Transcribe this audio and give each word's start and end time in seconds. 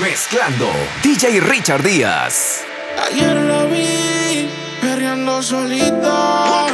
Mezclando 0.00 0.66
DJ 1.02 1.40
Richard 1.40 1.82
Díaz. 1.82 2.62
Ayer 3.06 3.36
la 3.36 3.64
vi 3.64 4.48
perreando 4.80 5.42
solita. 5.42 6.66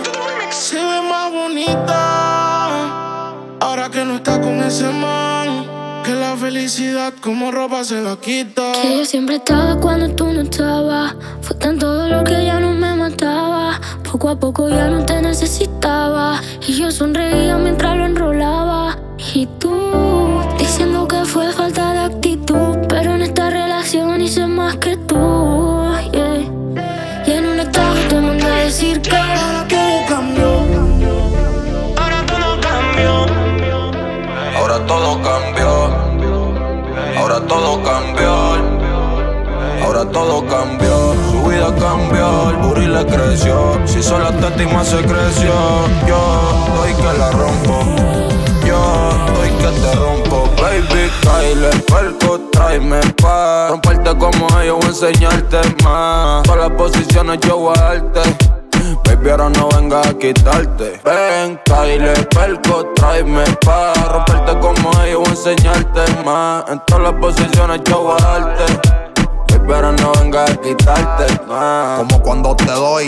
Se 0.50 0.76
ve 0.76 1.02
más 1.02 1.32
bonita. 1.32 3.32
Ahora 3.58 3.90
que 3.90 4.04
no 4.04 4.14
está 4.14 4.40
con 4.40 4.62
ese 4.62 4.88
man. 4.90 5.66
Que 6.04 6.12
la 6.12 6.36
felicidad 6.36 7.12
como 7.21 7.51
ropa 7.51 7.83
se 7.83 8.01
la 8.01 8.17
quita. 8.17 8.71
Que 8.81 8.99
yo 8.99 9.04
siempre 9.04 9.37
estaba 9.37 9.81
cuando 9.81 10.08
tú 10.15 10.33
no 10.33 10.43
estabas. 10.43 11.17
Fue 11.43 11.56
tan 11.56 11.81
todo 11.81 12.08
lo 12.08 12.22
que 12.22 12.45
ya 12.45 12.61
no 12.61 12.74
me 12.74 12.95
mataba. 12.95 13.81
Poco 14.08 14.29
a 14.29 14.38
poco 14.38 14.69
ya 14.69 14.87
no 14.87 15.04
te 15.04 15.21
necesitaba. 15.21 16.41
Y 16.65 16.74
yo 16.74 16.93
sonreía 16.93 17.56
mientras 17.56 17.97
lo 17.97 18.06
enrolaba. 18.06 18.97
Y 19.34 19.47
tú 19.59 19.74
diciendo 20.59 21.09
que 21.09 21.24
fue 21.24 21.52
falta 21.52 21.93
de 21.93 21.98
actitud. 21.98 22.26
Relación 23.87 24.21
hice 24.21 24.45
más 24.49 24.75
que 24.79 24.97
tú. 24.97 25.15
Y 27.25 27.31
en 27.31 27.47
un 27.47 27.61
estado 27.61 27.95
te 28.09 28.17
a 28.17 28.55
decir 28.65 29.01
que 29.01 29.17
Ahora 29.17 29.65
todo 29.69 30.09
cambió. 30.09 30.67
Ahora 31.97 32.25
todo 32.27 32.59
cambió. 32.61 33.27
Ahora 34.59 34.85
todo 34.87 35.23
cambió. 35.23 35.71
Ahora 37.17 37.41
todo 37.47 37.83
cambió. 37.85 38.33
Ahora 39.85 40.05
todo 40.11 40.47
cambió. 40.48 41.15
Su 41.31 41.48
vida 41.48 41.73
cambió. 41.79 42.51
El 42.51 42.57
burri 42.57 42.87
le 42.89 43.07
creció. 43.07 43.81
Si 43.84 44.03
solo 44.03 44.31
esta 44.31 44.48
estima 44.48 44.83
se 44.83 44.97
creció. 44.97 45.53
Yo 46.09 46.19
doy 46.75 46.93
que 46.93 47.19
la 47.19 47.31
rompo. 47.31 47.84
Yo 48.67 48.81
doy 49.37 49.51
que 49.51 49.69
te 49.81 49.95
rompo. 49.95 50.45
Baby, 50.77 51.11
Kyle, 51.23 51.71
perco, 51.87 52.39
tráeme 52.53 53.01
pa' 53.23 53.69
romperte 53.71 54.15
como 54.19 54.47
ellos 54.61 54.77
o 54.84 54.87
enseñarte 54.87 55.56
más. 55.83 56.42
Todas 56.42 56.69
las 56.69 56.70
posiciones 56.73 57.39
yo 57.48 57.56
voy 57.56 57.75
a. 57.78 57.95
Baby, 59.06 59.31
ahora 59.31 59.48
no 59.48 59.70
venga 59.70 60.03
a 60.03 60.12
quitarte. 60.12 61.00
Ven, 61.03 61.59
Kyle, 61.65 62.12
perco, 62.28 62.92
tráeme 62.95 63.45
pa' 63.65 63.95
romperte 63.95 64.59
como 64.61 64.91
ellos 65.03 65.27
o 65.27 65.31
enseñarte 65.31 66.03
más. 66.27 66.69
En 66.69 66.78
todas 66.87 67.05
las 67.05 67.15
posiciones 67.15 67.81
yo 67.87 68.03
voy 68.03 68.17
a. 68.20 69.06
Ahora 69.67 69.92
no 69.92 70.12
venga 70.12 70.45
a 70.45 70.56
quitarte 70.56 71.42
más. 71.47 71.98
Como 71.98 72.22
cuando 72.22 72.56
te 72.56 72.64
doy, 72.64 73.06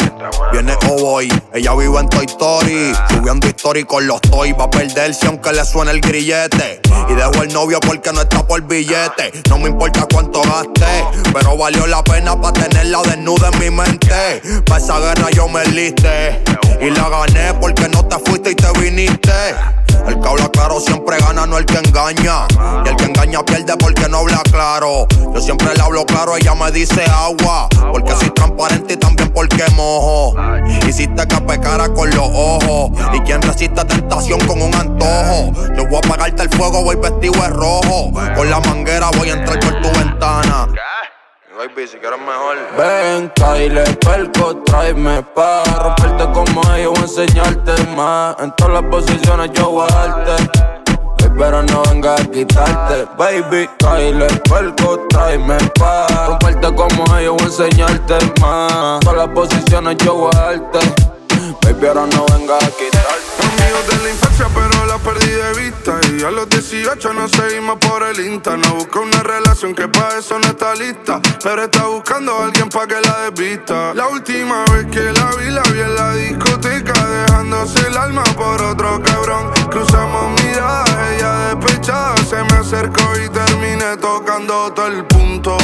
viene 0.53 0.77
o. 0.91 1.21
Ella 1.21 1.75
vive 1.75 1.99
en 1.99 2.09
Toy 2.09 2.27
Story, 2.27 2.93
subiendo 3.09 3.47
historia 3.47 3.83
y 3.83 3.85
con 3.85 4.07
los 4.07 4.21
toys. 4.21 4.55
Va 4.59 4.65
a 4.65 4.71
perderse 4.71 5.27
aunque 5.29 5.53
le 5.53 5.65
suene 5.65 5.93
el 5.93 6.01
grillete. 6.01 6.81
Y 7.09 7.15
dejo 7.15 7.43
el 7.43 7.53
novio 7.53 7.81
porque 7.81 8.13
no 8.13 8.21
está 8.21 8.47
por 8.47 8.61
billete. 8.63 9.33
No 9.49 9.59
me 9.59 9.69
importa 9.69 10.07
cuánto 10.13 10.43
gaste, 10.43 11.07
pero 11.33 11.57
valió 11.57 11.87
la 11.87 12.05
pena 12.05 12.39
para 12.39 12.53
tenerla 12.53 13.03
desnuda 13.03 13.49
en 13.53 13.59
mi 13.59 13.71
mente. 13.71 14.43
Pa' 14.67 14.77
esa 14.77 14.99
guerra 14.99 15.31
yo 15.31 15.49
me 15.49 15.65
liste. 15.67 16.43
Y 16.81 16.91
la 16.91 17.09
gané 17.09 17.55
porque 17.55 17.89
no 17.89 18.05
te 18.05 18.19
fuiste 18.19 18.51
y 18.51 18.55
te 18.55 18.73
viniste. 18.79 19.33
El 20.07 20.21
que 20.21 20.29
habla 20.29 20.49
claro 20.49 20.81
siempre 20.81 21.19
gana, 21.19 21.47
no 21.47 21.59
el 21.59 21.67
que 21.67 21.79
engaña. 21.79 22.47
Y 22.85 22.89
el 22.89 22.97
que 22.97 23.05
engaña 23.05 23.45
pierde 23.45 23.77
porque 23.77 24.09
no 24.09 24.19
habla 24.19 24.43
claro. 24.51 25.07
Yo 25.35 25.41
siempre 25.41 25.75
le 25.75 25.83
hablo 25.83 26.05
claro, 26.07 26.37
ella 26.37 26.55
me 26.55 26.71
dice 26.71 27.05
agua. 27.05 27.69
Porque 27.93 28.13
soy 28.13 28.31
transparente 28.31 28.95
y 28.95 28.97
también 28.97 29.31
porque 29.33 29.65
mojo. 29.75 30.35
Hiciste 30.89 31.27
que 31.27 31.41
pecara 31.43 31.93
con 31.93 32.11
los 32.11 32.29
ojos. 32.33 32.93
Y 33.15 33.21
quien 33.21 33.43
resiste 33.43 33.85
tentación 33.85 34.41
con 34.47 34.63
un 34.63 34.75
antojo. 34.75 35.53
Yo 35.77 35.87
voy 35.87 35.97
a 35.97 35.99
apagarte 35.99 36.43
el 36.43 36.51
fuego, 36.51 36.83
voy 36.83 36.97
vestido 36.97 37.35
de 37.43 37.49
rojo. 37.49 38.11
Con 38.35 38.51
la 38.51 38.61
manguera 38.61 39.11
voy 39.17 39.31
a 39.31 39.35
entrar 39.35 39.59
por 39.61 39.81
tu 39.81 39.99
ventana. 39.99 40.69
Baby, 41.59 41.89
si 41.89 41.99
quieres 41.99 42.21
mejor. 42.21 42.57
Ven, 42.77 43.33
Kyle, 43.35 43.83
perco, 43.97 44.59
tráeme 44.59 45.25
pa' 45.35 45.65
romperte 45.83 46.33
como 46.33 46.63
ellos 46.73 46.97
o 46.97 47.03
enseñarte 47.03 47.73
más. 47.97 48.37
En 48.39 48.53
todas 48.53 48.75
las 48.75 48.85
posiciones 48.85 49.51
yo 49.55 49.71
voy 49.71 49.89
a. 49.91 50.37
Pero 51.37 51.63
no 51.65 51.83
venga 51.91 52.15
a 52.15 52.25
quitarte, 52.27 53.09
baby. 53.19 53.69
Kyle, 53.81 54.25
perco, 54.49 55.05
tráeme 55.09 55.57
pa' 55.81 56.07
romperte 56.29 56.73
como 56.77 57.17
ellos 57.17 57.35
o 57.43 57.45
enseñarte 57.45 58.19
más. 58.41 59.01
Todas 59.01 59.17
las 59.17 59.29
posiciones 59.31 59.97
yo 60.05 60.15
voy 60.15 60.31
a. 60.37 60.98
Baby, 61.63 61.87
ahora 61.87 62.07
no 62.07 62.27
venga 62.27 62.57
a 62.57 62.71
quitarte. 62.71 63.39
Amigos 63.43 63.87
de 63.87 64.05
la 64.05 64.11
infancia, 64.11 64.47
pero 64.55 64.87
la 64.87 64.99
perdí 64.99 65.31
de 65.31 65.53
vista. 65.55 66.01
Y 66.13 66.25
a 66.25 66.31
los 66.31 66.49
18 66.49 67.13
nos 67.13 67.31
seguimos 67.31 67.77
por 67.79 68.03
el 68.03 68.19
Insta. 68.21 68.57
No 68.57 68.75
busca 68.75 69.01
una 69.01 69.23
relación 69.23 69.75
que 69.75 69.87
pa' 69.87 70.19
eso 70.19 70.39
no 70.39 70.49
está 70.49 70.75
lista. 70.75 71.21
Pero 71.43 71.65
está 71.65 71.85
buscando 71.87 72.39
a 72.39 72.47
alguien 72.47 72.69
pa' 72.69 72.87
que 72.87 73.01
la 73.01 73.31
desvista. 73.31 73.95
La 73.95 74.09
última 74.09 74.65
vez 74.73 74.87
que 74.87 75.13
la 75.13 75.31
vi, 75.37 75.51
la 75.51 75.63
vi 75.63 75.81
en 75.81 75.95
la 75.95 76.13
discoteca. 76.15 76.93
Dejándose 77.07 77.87
el 77.87 77.97
alma 77.97 78.25
por 78.37 78.61
otro 78.61 79.01
cabrón. 79.03 79.53
Cruzamos 79.71 80.43
miradas, 80.43 80.91
ella 81.15 81.55
despechada. 81.55 82.17
Se 82.17 82.43
me 82.43 82.59
acercó 82.59 83.05
y 83.25 83.29
terminé 83.29 83.97
tocando 83.99 84.73
todo 84.73 84.87
el 84.89 85.05
punto. 85.05 85.57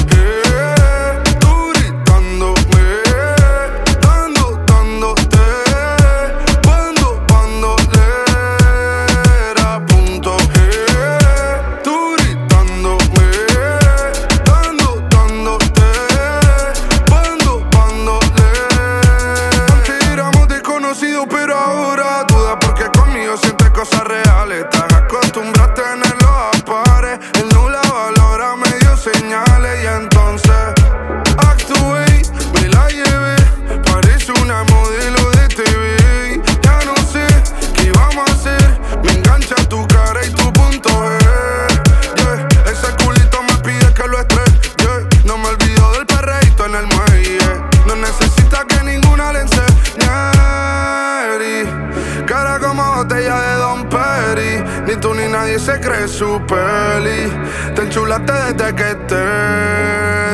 Su 56.14 56.40
peli 56.46 57.28
Te 57.74 57.82
enchulaste 57.82 58.32
desde 58.32 58.74
que 58.76 58.94
te 59.08 59.24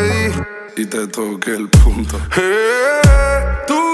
di 0.08 0.82
y 0.82 0.86
te 0.86 1.06
toqué 1.08 1.56
el 1.56 1.68
punto. 1.68 2.16
Eh, 2.36 3.00
tú 3.66 3.89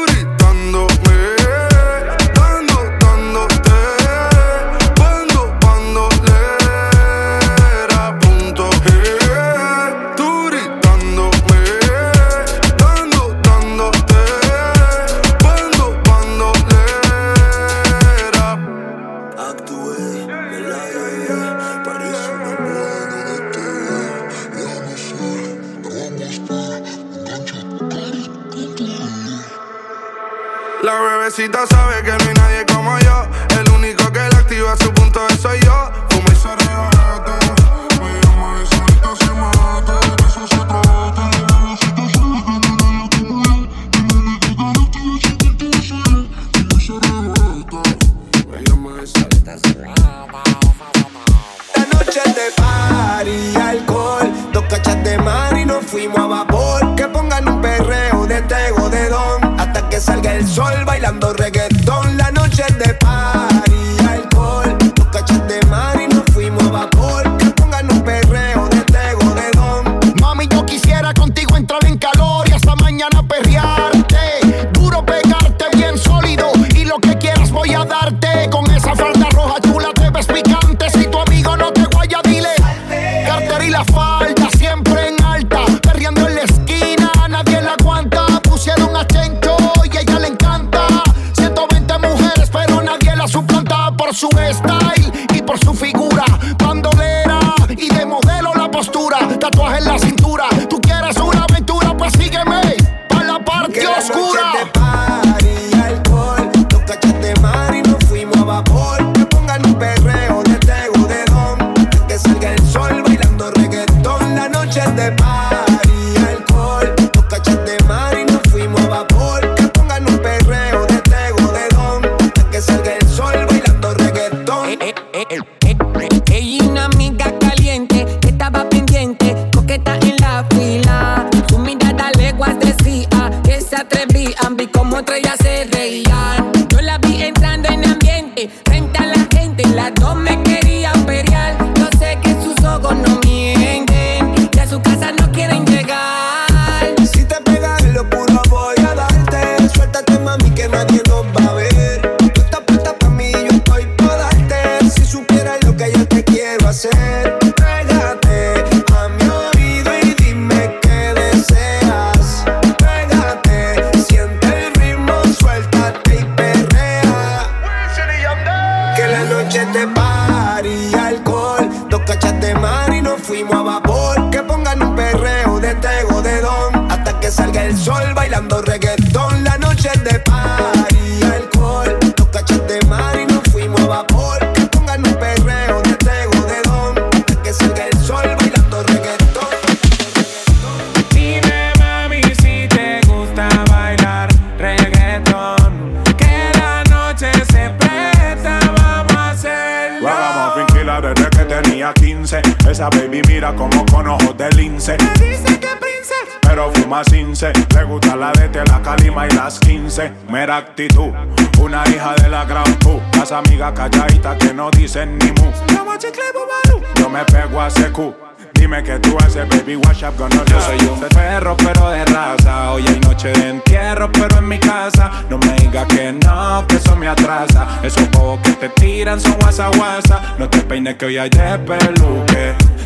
que 231.06 231.12
hoy 231.12 231.18
hay 231.18 231.30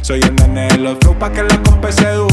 Soy 0.02 0.20
pa' 1.20 1.30
que 1.30 1.42
la 1.42 1.62
compa 1.62 1.92
se 1.92 2.08
eduque. 2.10 2.30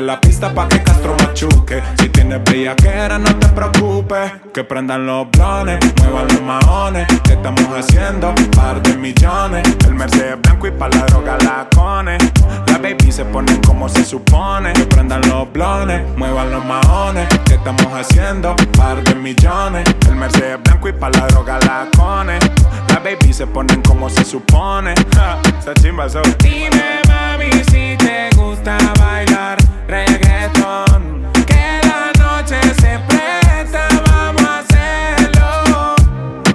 La 0.00 0.20
pista 0.20 0.52
pa' 0.52 0.68
que 0.68 0.82
Castro 0.82 1.16
machuque. 1.18 1.82
Si 1.98 2.08
tienes 2.08 2.42
bellaquera 2.44 3.18
no 3.18 3.34
te 3.36 3.46
preocupes. 3.48 4.32
Que 4.52 4.64
prendan 4.64 5.06
los 5.06 5.30
blones, 5.30 5.78
muevan 6.00 6.26
los 6.28 6.42
maones. 6.42 7.06
¿Qué 7.24 7.34
estamos 7.34 7.64
haciendo? 7.74 8.34
Par 8.54 8.82
de 8.82 8.96
millones. 8.96 9.62
El 9.86 9.94
Mercedes 9.94 10.36
blanco 10.42 10.66
y 10.66 10.70
pa' 10.72 10.88
la 10.88 11.06
droga 11.06 11.38
la 11.38 11.68
cone. 11.74 12.18
La 12.66 12.78
baby 12.78 13.10
se 13.10 13.24
ponen 13.24 13.60
como 13.62 13.88
se 13.88 14.04
supone. 14.04 14.72
Que 14.72 14.84
prendan 14.84 15.22
los 15.28 15.50
blones, 15.52 16.02
muevan 16.16 16.50
los 16.50 16.64
maones. 16.64 17.28
¿Qué 17.46 17.54
estamos 17.54 17.86
haciendo? 17.92 18.56
Par 18.76 19.02
de 19.02 19.14
millones. 19.14 19.84
El 20.08 20.16
Mercedes 20.16 20.58
blanco 20.62 20.88
y 20.88 20.92
pa' 20.92 21.10
la 21.10 21.26
droga 21.28 21.58
la 21.60 21.88
cone. 21.96 22.38
La 22.88 22.98
baby 22.98 23.32
se 23.32 23.46
ponen 23.46 23.80
como 23.82 24.10
se 24.10 24.24
supone. 24.24 24.94
Ja, 25.14 25.38
Esa 25.58 25.74
chimba, 25.74 26.08
so. 26.08 26.22
Dime 26.40 27.06
mami 27.08 27.50
si 27.70 27.75
te 27.98 28.30
gusta 28.36 28.78
bailar 28.98 29.58
reggaetón 29.86 31.26
Que 31.46 31.80
la 31.82 32.12
noche 32.18 32.60
se 32.80 32.98
presta, 33.08 33.88
vamos 34.06 34.42
a 34.42 34.58
hacerlo 34.60 35.94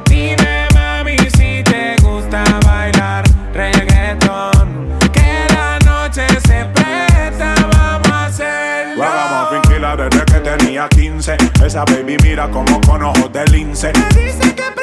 Dime 0.06 0.68
mami 0.74 1.18
si 1.36 1.64
te 1.64 1.96
gusta 2.02 2.44
bailar 2.66 3.24
reggaetón 3.54 4.90
Que 5.12 5.46
la 5.54 5.80
noche 5.86 6.28
se 6.48 6.66
presta, 6.74 7.56
vamos 7.74 8.12
a 8.12 8.26
hacerlo 8.26 9.04
Ragamuffin 9.04 9.62
killer 9.62 9.98
desde 9.98 10.26
que 10.26 10.40
tenía 10.40 10.88
15. 10.90 11.38
Esa 11.66 11.86
baby 11.86 12.18
mira 12.24 12.50
como 12.50 12.80
con 12.82 13.04
ojos 13.04 13.32
de 13.32 13.46
lince. 13.48 13.92
Me 13.94 14.22
dice 14.22 14.56
que 14.56 14.64
princesa 14.64 14.81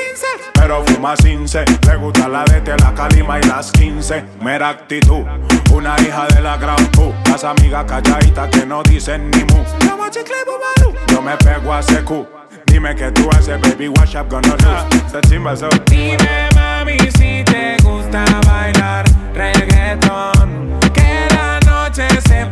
Pero 0.68 0.84
fuma 0.84 1.16
cince. 1.16 1.64
Le 1.86 1.96
gusta 1.96 2.28
la 2.28 2.44
de 2.44 2.76
la 2.76 2.92
calima 2.92 3.38
y 3.40 3.42
las 3.44 3.72
15. 3.72 4.22
Mera 4.42 4.68
actitud. 4.68 5.24
Una 5.72 5.96
hija 5.98 6.26
de 6.26 6.42
la 6.42 6.58
gran 6.58 6.76
pu. 6.88 7.10
Las 7.24 7.42
amigas 7.42 7.86
calladitas 7.86 8.50
que 8.50 8.66
no 8.66 8.82
dicen 8.82 9.30
ni 9.30 9.44
mu. 9.44 9.64
Yo 11.06 11.22
me 11.22 11.38
pego 11.38 11.72
a 11.72 11.80
CQ. 11.80 12.26
Dime 12.66 12.94
que 12.94 13.10
tú 13.12 13.30
haces, 13.30 13.58
baby, 13.62 13.88
wash 13.88 14.14
up, 14.14 14.28
gonna 14.28 14.54
chimba, 15.26 15.56
so. 15.56 15.70
Dime 15.86 16.50
mami 16.54 16.98
si 17.16 17.42
te 17.44 17.76
gusta 17.82 18.24
bailar 18.46 19.06
reggaetón 19.32 20.78
Que 20.92 21.28
la 21.30 21.58
noche 21.60 22.06
se 22.28 22.44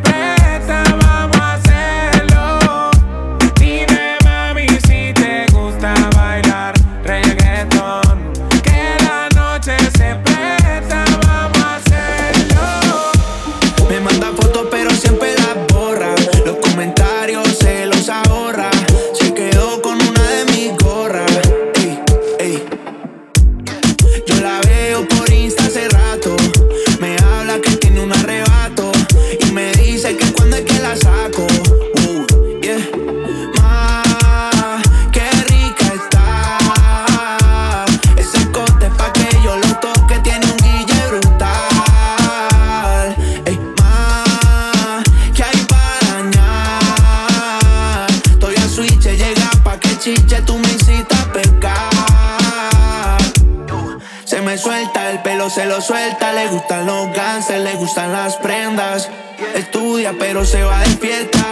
suelta. 55.86 56.32
Le 56.32 56.48
gustan 56.48 56.86
los 56.86 57.12
ganses, 57.12 57.60
le 57.60 57.74
gustan 57.74 58.12
las 58.12 58.36
prendas. 58.36 59.08
Estudia, 59.54 60.14
pero 60.18 60.44
se 60.44 60.62
va 60.62 60.80
de 60.80 60.96
fiesta. 60.96 61.44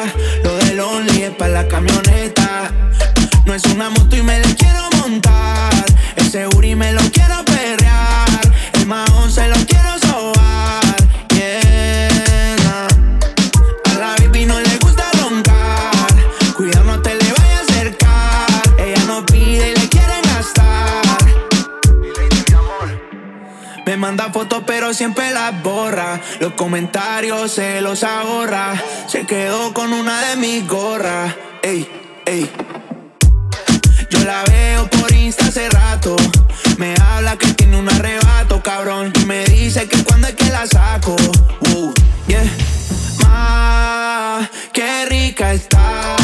Lo 0.42 0.56
del 0.56 0.80
only 0.80 1.22
es 1.22 1.30
pa' 1.30 1.48
la 1.48 1.68
camioneta. 1.68 2.70
No 3.46 3.54
es 3.54 3.64
una 3.66 3.90
moto 3.90 4.16
y 4.16 4.22
me 4.22 4.40
Los 26.40 26.52
comentarios 26.54 27.52
se 27.52 27.80
los 27.80 28.02
ahorra. 28.02 28.74
Se 29.06 29.26
quedó 29.26 29.72
con 29.72 29.92
una 29.92 30.28
de 30.28 30.36
mis 30.36 30.66
gorras. 30.66 31.34
Ey, 31.62 31.88
ey. 32.26 32.50
Yo 34.10 34.24
la 34.24 34.42
veo 34.44 34.88
por 34.88 35.12
Insta 35.12 35.46
hace 35.46 35.68
rato. 35.68 36.16
Me 36.78 36.94
habla 37.00 37.36
que 37.36 37.52
tiene 37.54 37.78
un 37.78 37.88
arrebato, 37.88 38.62
cabrón. 38.62 39.12
Me 39.26 39.44
dice 39.44 39.88
que 39.88 40.02
cuando 40.04 40.28
es 40.28 40.34
que 40.34 40.50
la 40.50 40.66
saco. 40.66 41.16
Uh, 41.74 41.92
yeah. 42.26 42.44
Ma, 43.22 44.50
qué 44.72 45.06
rica 45.06 45.52
está. 45.52 46.23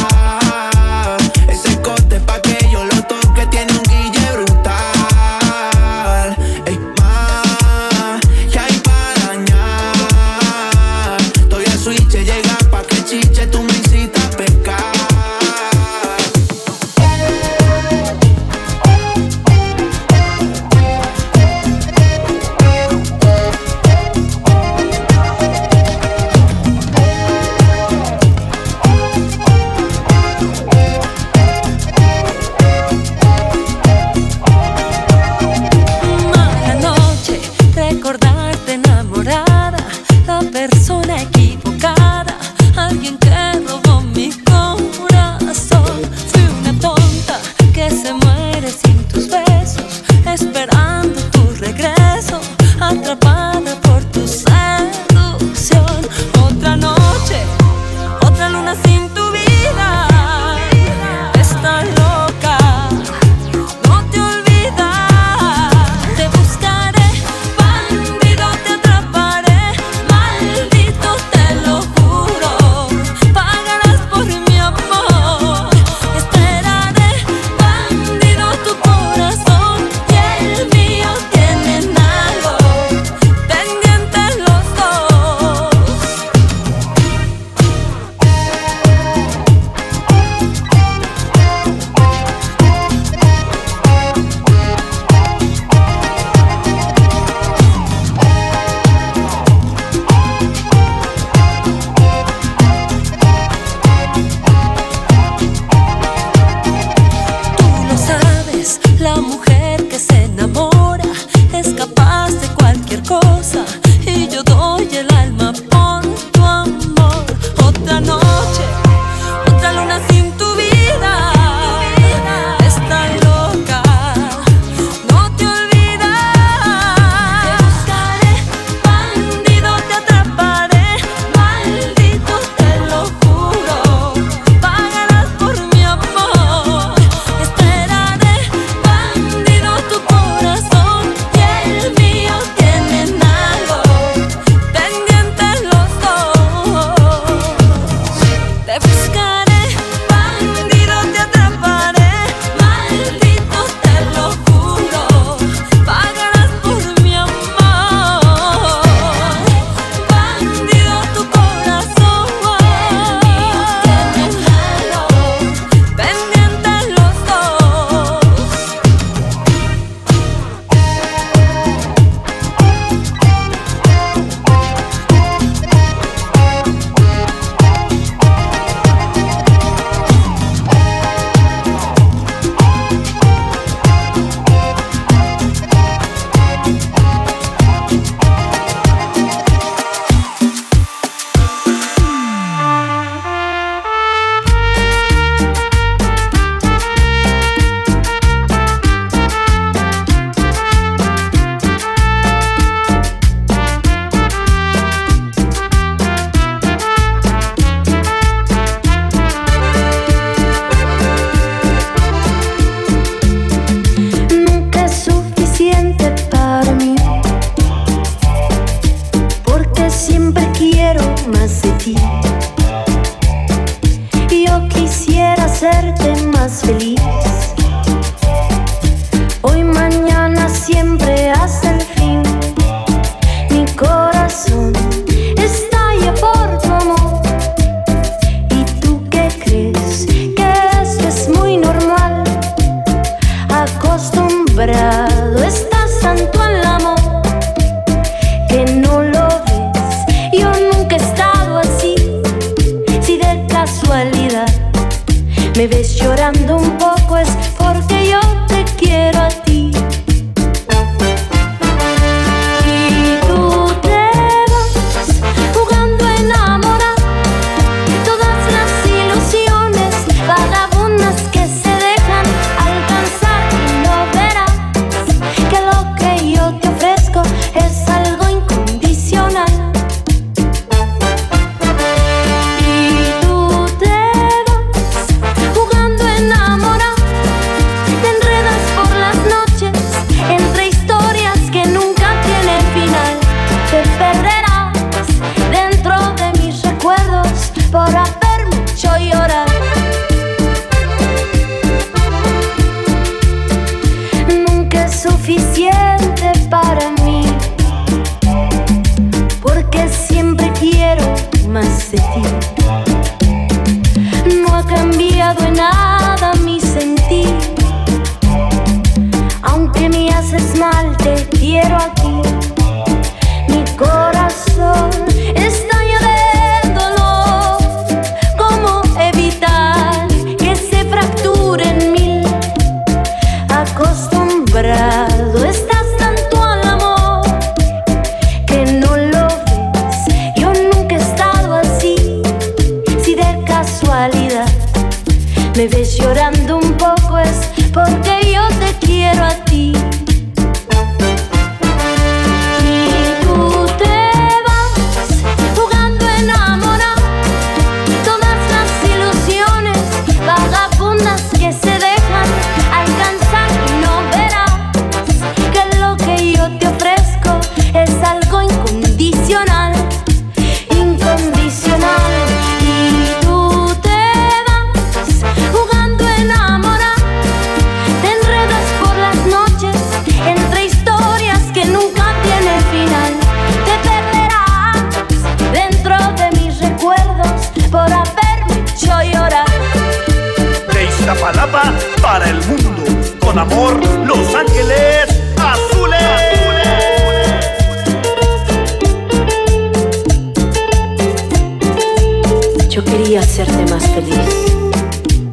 quería 403.10 403.26
hacerte 403.26 403.72
más 403.72 403.84
feliz 403.88 404.54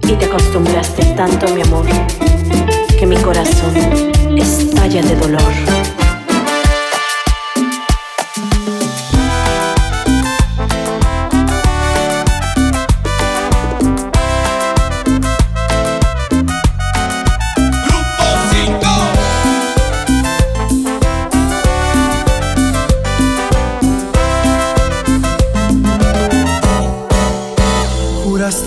y 0.01 0.13
te 0.13 0.25
acostumbraste 0.25 1.05
tanto 1.15 1.45
a 1.45 1.49
mi 1.51 1.61
amor 1.61 1.85
que 2.97 3.05
mi 3.05 3.17
corazón 3.17 3.75
estalla 4.35 5.03
de 5.03 5.15
dolor. 5.15 5.86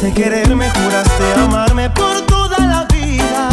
Juraste 0.00 0.22
quererme, 0.22 0.70
juraste 0.70 1.34
amarme 1.34 1.90
por 1.90 2.22
toda 2.22 2.58
la 2.58 2.84
vida. 2.84 3.48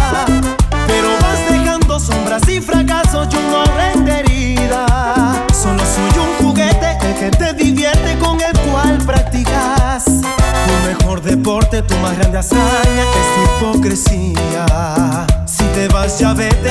Pero 0.87 1.09
vas 1.19 1.51
dejando 1.51 1.99
sombras 1.99 2.47
y 2.47 2.61
fracasos, 2.61 3.27
yo 3.27 3.39
no 3.51 3.63
aprende 3.63 4.19
herida. 4.19 5.45
Solo 5.53 5.79
soy 5.79 6.21
un 6.21 6.47
juguete, 6.47 6.97
el 7.01 7.15
que 7.15 7.37
te 7.37 7.53
divierte 7.53 8.17
con 8.19 8.39
el 8.39 8.57
cual 8.59 8.97
practicas. 9.05 10.05
Tu 10.05 10.87
mejor 10.87 11.21
deporte, 11.21 11.81
tu 11.81 11.97
más 11.97 12.17
grande 12.17 12.37
hazaña 12.37 13.03
es 13.19 13.59
tu 13.59 13.65
hipocresía. 13.65 15.27
Si 15.45 15.65
te 15.75 15.89
vas, 15.89 16.17
ya 16.17 16.33
vete 16.33 16.66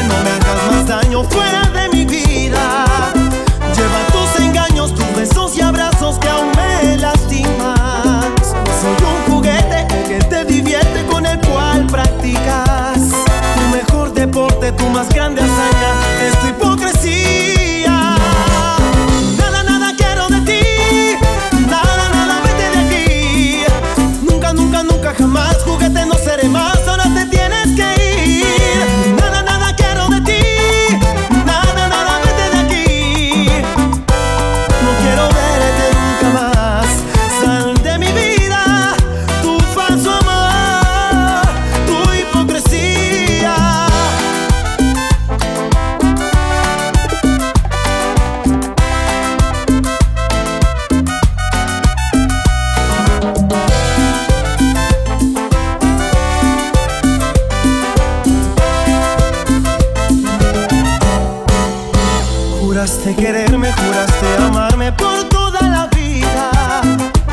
Juraste 62.77 63.15
quererme, 63.15 63.73
juraste 63.73 64.27
amarme 64.37 64.93
por 64.93 65.25
toda 65.31 65.63
la 65.63 65.87
vida. 65.97 66.51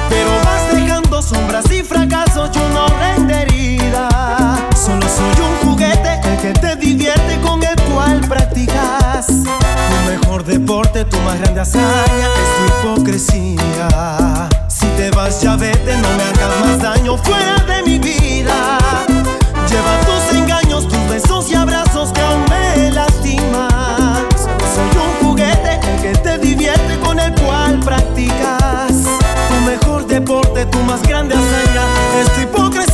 Pero 0.07 0.29
vas 0.45 0.73
dejando 0.73 1.21
sombras 1.21 1.69
y 1.69 1.83
fracasos 1.83 2.49
yo 2.51 2.61
no 2.69 2.87
renderida. 2.87 4.07
Solo 4.73 5.01
soy 5.01 5.43
un 5.43 5.69
juguete, 5.69 6.21
el 6.23 6.37
que 6.37 6.53
te 6.57 6.77
divierte 6.77 7.41
con 7.41 7.61
el 7.61 7.75
cual 7.91 8.21
practicas. 8.21 9.27
Tu 9.27 10.11
mejor 10.11 10.45
deporte, 10.45 11.03
tu 11.03 11.17
más 11.19 11.37
grande 11.41 11.59
hazaña 11.59 12.29
es 12.41 12.81
tu 12.81 12.87
hipocresía. 12.87 14.47
Si 14.69 14.85
te 14.95 15.11
vas, 15.11 15.41
ya 15.41 15.57
vete, 15.57 15.97
no 15.97 16.07
me 16.07 16.23
hagas 16.23 16.59
más 16.61 16.81
daño 16.81 17.17
fuera 17.17 17.57
de 17.67 17.83
mi 17.83 17.99
vida. 17.99 18.77
Lleva 19.69 19.99
tus 20.05 20.37
engaños, 20.37 20.87
tus 20.87 21.09
besos 21.09 21.51
y 21.51 21.55
abrazos 21.55 22.13
que 22.13 22.21
aún 22.21 22.45
me 22.49 22.72
practicas. 27.83 29.03
Tu 29.49 29.55
mejor 29.65 30.07
deporte, 30.07 30.65
tu 30.65 30.79
más 30.79 31.01
grande 31.03 31.35
hazaña 31.35 31.85
es 32.21 32.43
hipocresía. 32.43 32.92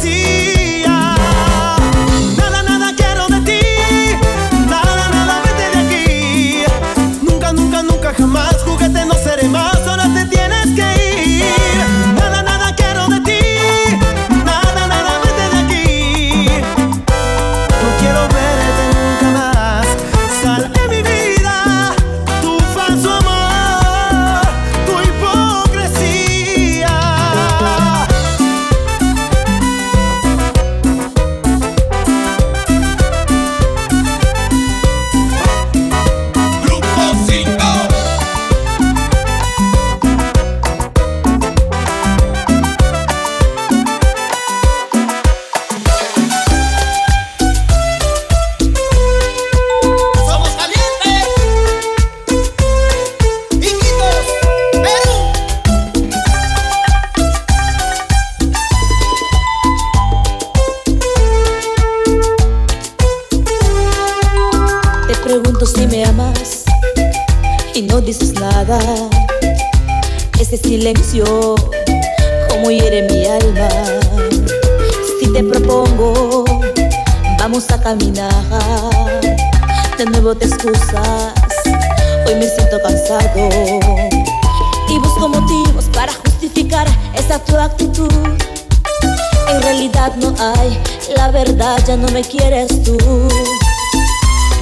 Caminar. 77.90 79.20
De 79.98 80.06
nuevo 80.06 80.36
te 80.36 80.46
excusas, 80.46 81.34
hoy 82.28 82.36
me 82.36 82.48
siento 82.48 82.80
cansado. 82.84 83.50
Y 84.88 85.00
busco 85.00 85.28
motivos 85.28 85.86
para 85.92 86.14
justificar 86.14 86.88
esa 87.16 87.40
tu 87.40 87.58
actitud. 87.58 88.12
En 89.48 89.62
realidad 89.64 90.14
no 90.18 90.36
hay, 90.38 90.80
la 91.18 91.32
verdad 91.32 91.84
ya 91.88 91.98
no 91.98 92.08
me 92.10 92.22
quieres 92.22 92.68
tú. 92.84 92.96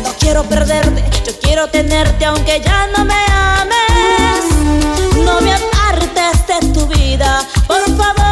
No 0.04 0.10
quiero 0.20 0.44
perderte, 0.44 1.04
yo 1.26 1.34
quiero 1.42 1.68
tenerte 1.68 2.24
aunque 2.24 2.62
ya 2.64 2.88
no 2.96 3.04
me 3.04 3.26
ames. 3.30 4.46
No 5.26 5.42
me 5.42 5.52
apartes 5.54 6.48
de 6.48 6.74
tu 6.74 6.88
vida, 6.88 7.46
por 7.68 7.84
favor. 7.98 8.27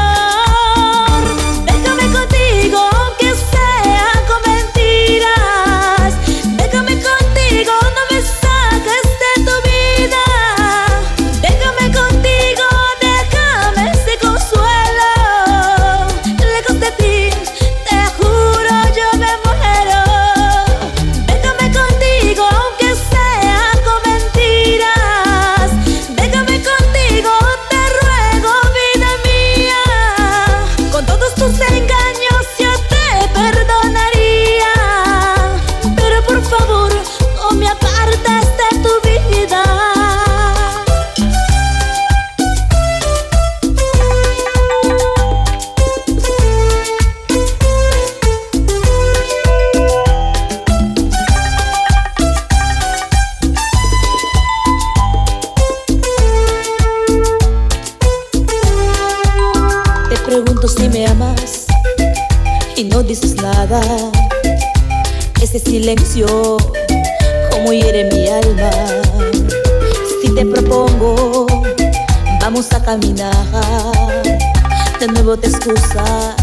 Ese 65.41 65.57
silencio, 65.57 66.27
como 67.49 67.73
hiere 67.73 68.03
mi 68.11 68.27
alma. 68.27 68.69
Si 70.21 70.35
te 70.35 70.45
propongo, 70.45 71.47
vamos 72.41 72.71
a 72.73 72.83
caminar. 72.83 73.33
De 74.99 75.07
nuevo 75.07 75.35
te 75.35 75.47
excusas, 75.47 76.35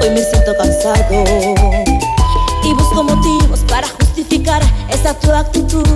hoy 0.00 0.10
me 0.10 0.22
siento 0.22 0.56
cansado. 0.56 1.24
Y 2.62 2.72
busco 2.72 3.02
motivos 3.02 3.64
para 3.68 3.88
justificar 3.88 4.62
esa 4.90 5.14
tu 5.14 5.32
actitud. 5.32 5.88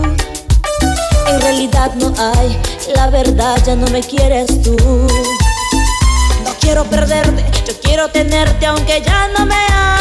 En 1.29 1.41
realidad 1.41 1.95
no 1.95 2.13
hay, 2.19 2.61
la 2.97 3.11
verdad 3.11 3.63
ya 3.65 3.77
no 3.77 3.87
me 3.93 4.01
quieres 4.01 4.61
tú. 4.61 4.75
No 6.45 6.51
quiero 6.61 6.83
perderte, 6.83 7.45
yo 7.65 7.75
quiero 7.81 8.09
tenerte 8.09 8.67
aunque 8.67 9.01
ya 9.07 9.29
no 9.39 9.47
me 9.47 9.55
ames. 9.55 9.92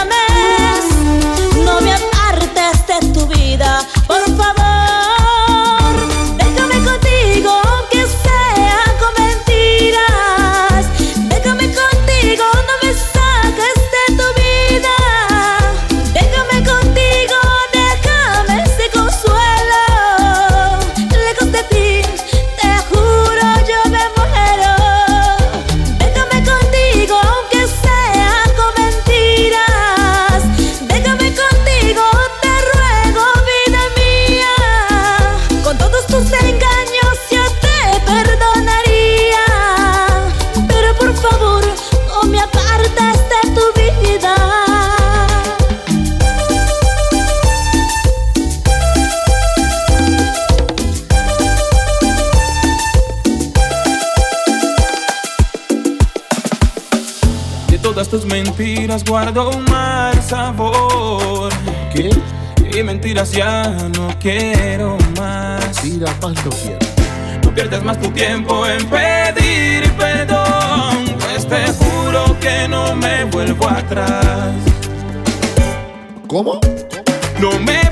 Mentiras 58.92 59.10
guardo 59.10 59.50
un 59.52 59.64
mal 59.66 60.22
sabor. 60.22 61.50
¿Qué? 61.94 62.10
Y 62.78 62.84
mentiras 62.84 63.32
ya 63.32 63.64
no 63.98 64.10
quiero 64.20 64.98
más. 65.18 65.84
Mira, 65.86 66.14
más 66.22 66.34
no 66.44 66.52
quiero. 66.52 66.80
No 67.44 67.56
pierdas 67.56 67.84
más 67.84 68.00
tu 68.02 68.10
tiempo 68.12 68.68
en 68.68 68.86
pedir 68.90 69.90
perdón. 69.94 71.06
Pues 71.20 71.48
te 71.48 71.72
juro 71.72 72.38
que 72.42 72.68
no 72.68 72.94
me 72.98 73.24
vuelvo 73.26 73.70
atrás. 73.70 74.56
¿Cómo? 76.28 76.60
No 77.40 77.60
me 77.60 77.91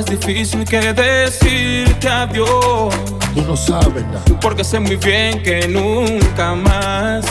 más 0.00 0.06
difícil 0.06 0.64
que 0.64 0.92
decirte 0.92 2.08
adiós. 2.08 2.94
Tú 3.34 3.42
no 3.46 3.56
sabes 3.56 4.04
nada. 4.06 4.22
Porque 4.40 4.64
sé 4.64 4.80
muy 4.80 4.96
bien 4.96 5.42
que 5.42 5.68
nunca 5.68 6.54
más. 6.54 7.24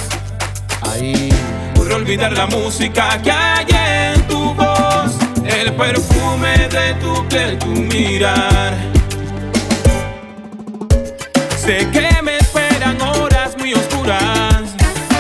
Ahí. 0.82 1.30
Podré 1.74 1.96
olvidar 1.96 2.32
la 2.34 2.46
música 2.48 3.20
que 3.24 3.32
hay 3.32 3.66
en 4.14 4.22
tu 4.28 4.54
voz. 4.54 5.14
El 5.46 5.74
perfume 5.74 6.68
de 6.70 6.94
tu 7.02 7.28
piel, 7.28 7.58
tu 7.58 7.68
mirar. 7.68 8.76
Sé 11.58 11.88
que 11.92 12.22
me 12.22 12.38
esperan 12.38 13.02
horas 13.02 13.58
muy 13.58 13.74
oscuras. 13.74 14.64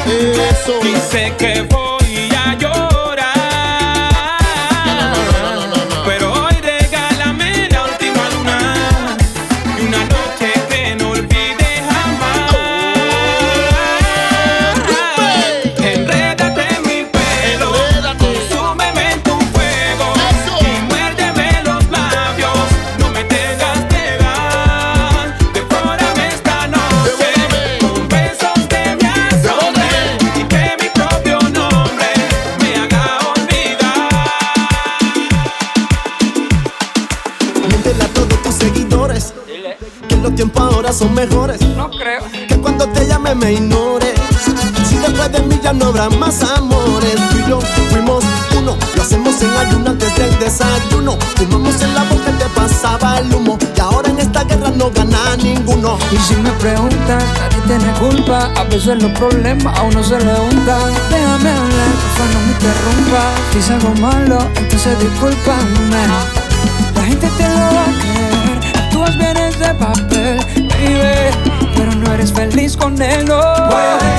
Eso. 0.05 0.79
Y 0.83 0.95
sé 1.11 1.33
que 1.37 1.61
voy 1.63 1.88
son 40.93 41.13
mejores. 41.13 41.61
No 41.75 41.89
creo. 41.89 42.21
Que 42.47 42.57
cuando 42.57 42.87
te 42.87 43.05
llame 43.07 43.35
me 43.35 43.53
ignores. 43.53 44.13
Si 44.87 44.97
después 44.97 45.31
de 45.31 45.41
mí 45.41 45.59
ya 45.63 45.73
no 45.73 45.87
habrá 45.87 46.09
más 46.09 46.41
amores. 46.43 47.15
Tú 47.29 47.37
y 47.37 47.49
yo 47.49 47.59
fuimos 47.91 48.23
uno. 48.57 48.75
Lo 48.95 49.01
hacemos 49.01 49.39
en 49.41 49.49
ayuno 49.51 49.91
antes 49.91 50.15
del 50.15 50.39
desayuno. 50.39 51.17
Fumamos 51.35 51.81
en 51.81 51.93
la 51.93 52.03
boca 52.05 52.31
te 52.37 52.45
pasaba 52.55 53.19
el 53.19 53.33
humo. 53.33 53.57
Y 53.75 53.79
ahora 53.79 54.09
en 54.09 54.19
esta 54.19 54.43
guerra 54.43 54.71
no 54.71 54.89
gana 54.89 55.35
ninguno. 55.37 55.97
Y 56.11 56.17
si 56.17 56.35
me 56.35 56.51
preguntas, 56.53 57.23
nadie 57.39 57.61
tiene 57.67 57.93
culpa. 57.99 58.49
A 58.55 58.63
veces 58.63 59.01
los 59.01 59.11
problemas 59.11 59.77
a 59.77 59.83
uno 59.83 60.03
se 60.03 60.17
le 60.19 60.33
juntan. 60.33 60.91
Déjame 61.09 61.49
hablar, 61.51 61.91
porfa, 62.01 62.25
no 62.33 62.39
me 62.45 62.51
interrumpas. 62.53 63.25
Si 63.51 63.59
hice 63.59 63.73
algo 63.73 63.93
malo, 64.01 64.39
entonces 64.55 64.99
discúlpame. 64.99 66.38
Feliz 72.49 72.75
con 72.75 72.99
él, 73.01 73.25
no. 73.25 73.41
Puede 73.69 73.97
que 73.99 74.18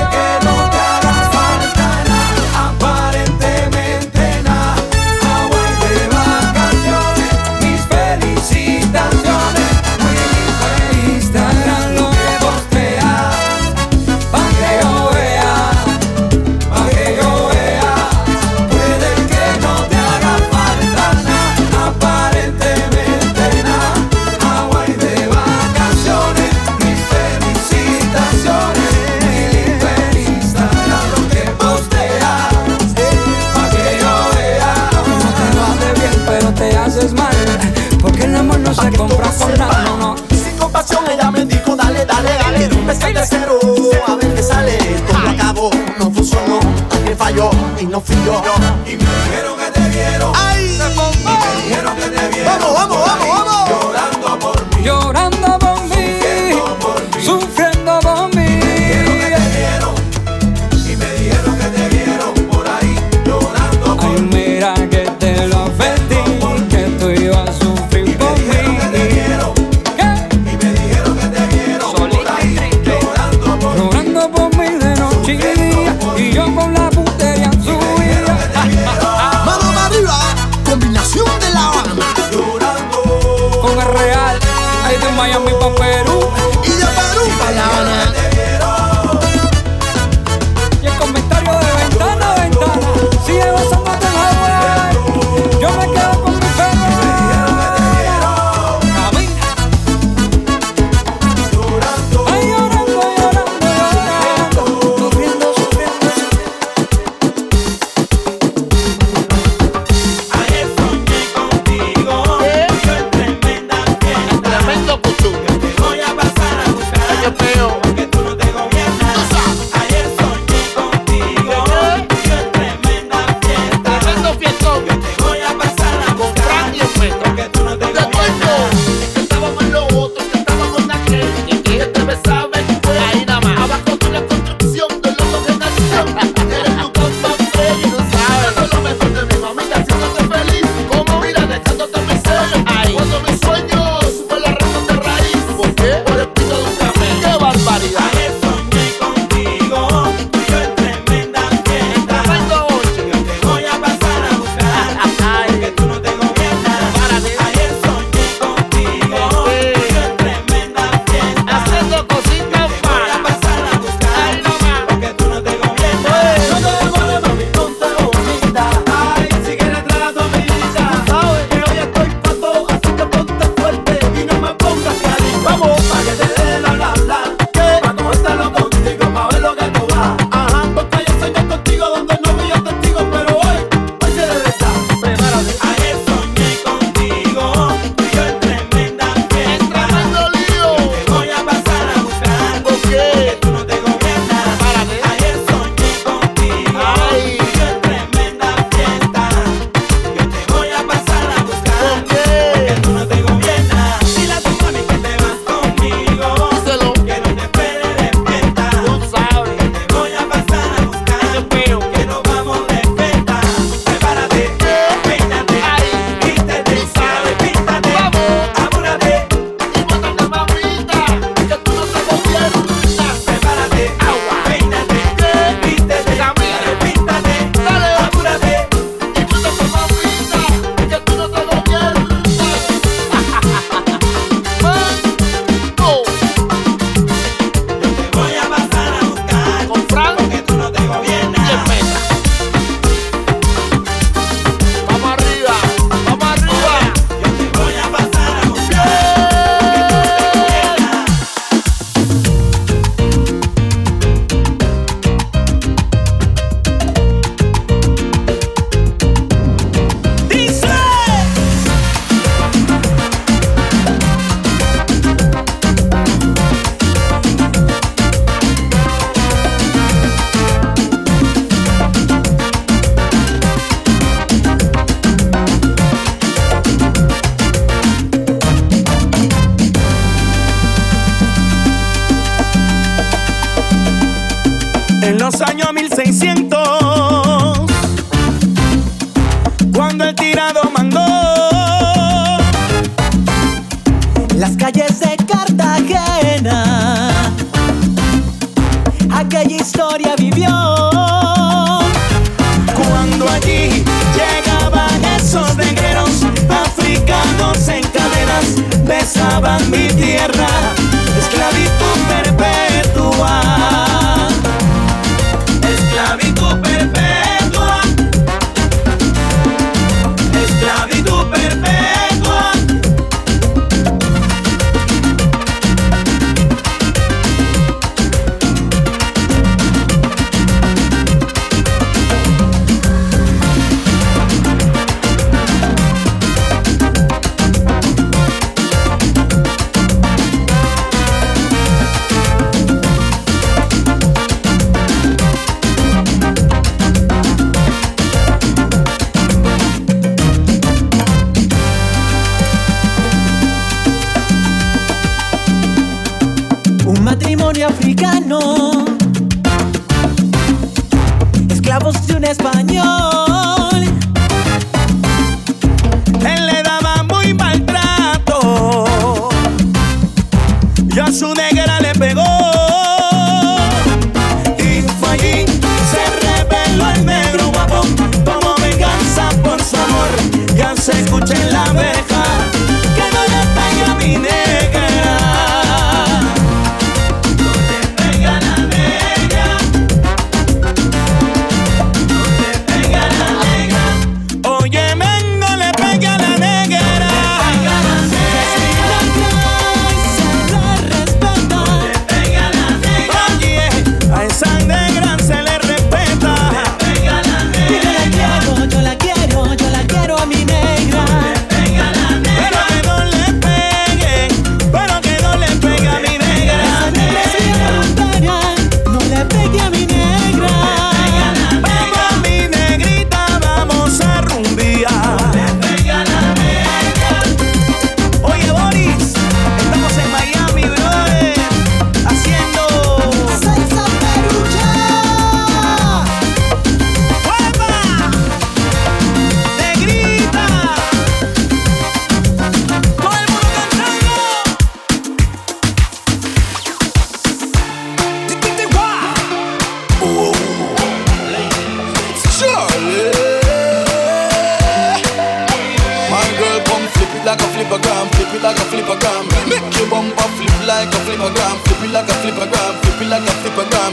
but 463.64 463.74
I'm. 463.74 463.92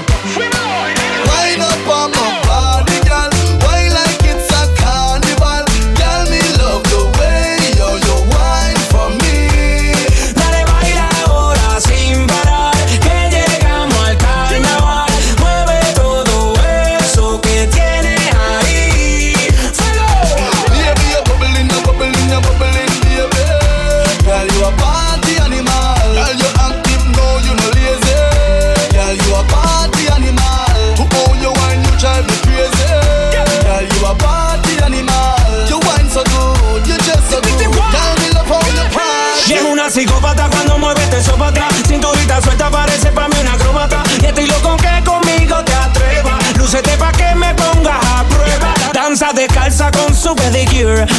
Wine 1.27 1.66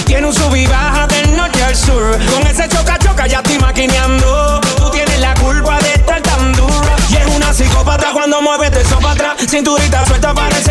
Tiene 0.05 0.27
un 0.27 0.35
sub 0.35 0.53
y 0.57 0.67
baja 0.67 1.07
del 1.07 1.37
norte 1.37 1.63
al 1.63 1.77
sur. 1.77 2.19
Con 2.33 2.45
ese 2.45 2.69
choca 2.69 2.99
choca 2.99 3.25
ya 3.29 3.37
estoy 3.39 3.57
maquineando. 3.61 4.61
Tú 4.77 4.91
tienes 4.91 5.21
la 5.21 5.33
culpa 5.35 5.79
de 5.79 5.93
estar 5.93 6.21
tan 6.23 6.53
dura. 6.55 6.97
Y 7.09 7.17
es 7.17 7.27
una 7.37 7.53
psicópata 7.53 8.11
cuando 8.13 8.43
mueve 8.43 8.69
eso 8.77 8.99
para 8.99 9.13
atrás. 9.13 9.37
Cinturita 9.49 10.05
suelta 10.07 10.35
parece 10.35 10.68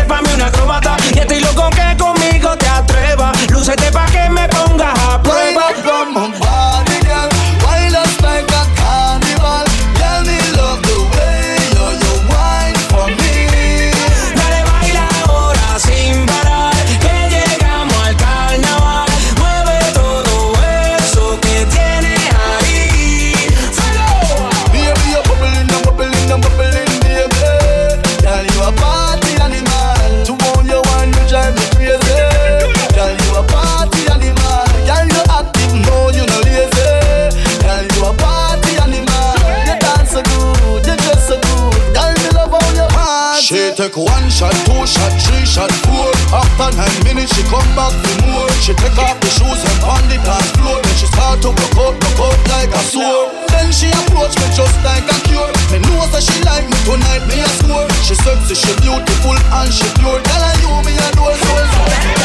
She 47.34 47.42
come 47.44 47.68
back 47.76 47.92
for 47.92 48.16
more. 48.26 48.50
She 48.60 48.72
take 48.74 48.98
off 48.98 49.20
the 49.20 49.30
shoes 49.30 49.62
and 49.62 49.80
on 49.84 50.02
the 50.08 50.18
dance 50.24 50.50
floor. 50.56 50.80
Then 50.82 50.94
she 50.96 51.06
start 51.06 51.42
to 51.42 51.50
broke 51.52 51.76
out, 51.78 51.94
broke 52.00 52.20
out 52.32 52.38
like 52.48 52.72
a 52.72 52.82
sore. 52.82 53.30
Then 53.48 53.72
she 53.72 53.88
approach 53.90 54.34
me 54.40 54.46
just 54.54 54.76
like 54.84 55.06
a 55.06 55.16
cure. 55.28 55.50
Me 55.70 55.78
know 55.86 56.04
that 56.12 56.22
she 56.22 56.36
like 56.44 56.66
me 56.66 56.78
tonight, 56.84 57.22
me 57.28 57.40
a 57.40 57.48
score. 57.60 57.86
She 58.02 58.14
sexy, 58.14 58.54
she 58.54 58.72
beautiful 58.80 59.36
and 59.36 59.70
she 59.72 59.86
pure. 60.00 60.20
Tell 60.24 60.42
her 60.42 60.54
you 60.62 60.72
me 60.84 60.94
adore 61.08 61.36
so. 61.36 61.54